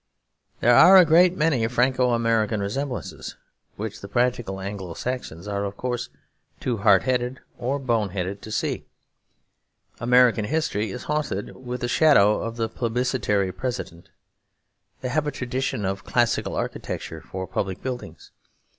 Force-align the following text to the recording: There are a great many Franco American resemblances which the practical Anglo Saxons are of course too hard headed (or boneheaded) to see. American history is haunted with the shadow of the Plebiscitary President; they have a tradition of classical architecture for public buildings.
There 0.61 0.73
are 0.73 0.97
a 0.97 1.05
great 1.05 1.37
many 1.37 1.67
Franco 1.67 2.09
American 2.15 2.59
resemblances 2.59 3.35
which 3.75 4.01
the 4.01 4.07
practical 4.07 4.59
Anglo 4.59 4.95
Saxons 4.95 5.47
are 5.47 5.63
of 5.63 5.77
course 5.77 6.09
too 6.59 6.77
hard 6.77 7.03
headed 7.03 7.39
(or 7.59 7.77
boneheaded) 7.79 8.41
to 8.41 8.51
see. 8.51 8.87
American 9.99 10.45
history 10.45 10.89
is 10.89 11.03
haunted 11.03 11.55
with 11.55 11.81
the 11.81 11.87
shadow 11.87 12.41
of 12.41 12.55
the 12.55 12.67
Plebiscitary 12.67 13.51
President; 13.51 14.09
they 15.01 15.09
have 15.09 15.27
a 15.27 15.31
tradition 15.31 15.85
of 15.85 16.03
classical 16.03 16.55
architecture 16.55 17.21
for 17.21 17.45
public 17.45 17.83
buildings. 17.83 18.31